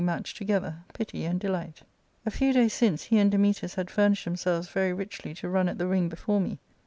[0.03, 1.83] matched together— pity and delight
[2.25, 5.67] "A few days since he and Dametas had furnished them selves very richly to run
[5.67, 6.57] ?t the .ring before me.